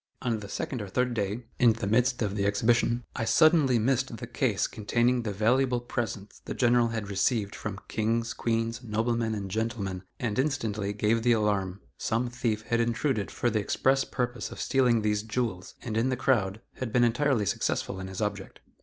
On 0.23 0.39
the 0.39 0.49
second 0.49 0.81
or 0.81 0.87
third 0.87 1.13
day, 1.13 1.43
in 1.59 1.73
the 1.73 1.85
midst 1.85 2.23
of 2.23 2.35
the 2.35 2.47
exhibition, 2.47 3.03
I 3.15 3.23
suddenly 3.25 3.77
missed 3.77 4.17
the 4.17 4.25
case 4.25 4.65
containing 4.65 5.21
the 5.21 5.31
valuable 5.31 5.79
presents 5.79 6.39
the 6.43 6.55
General 6.55 6.87
had 6.87 7.07
received 7.07 7.53
from 7.53 7.79
kings, 7.87 8.33
queens, 8.33 8.81
noblemen 8.83 9.35
and 9.35 9.51
gentlemen, 9.51 10.01
and 10.19 10.39
instantly 10.39 10.91
gave 10.91 11.21
the 11.21 11.33
alarm; 11.33 11.81
some 11.99 12.31
thief 12.31 12.63
had 12.63 12.79
intruded 12.79 13.29
for 13.29 13.51
the 13.51 13.59
express 13.59 14.03
purpose 14.03 14.49
of 14.49 14.59
stealing 14.59 15.03
these 15.03 15.21
jewels, 15.21 15.75
and, 15.83 15.95
in 15.95 16.09
the 16.09 16.17
crowd, 16.17 16.61
had 16.77 16.91
been 16.91 17.03
entirely 17.03 17.45
successful 17.45 17.99
in 17.99 18.07
his 18.07 18.21
object. 18.21 18.59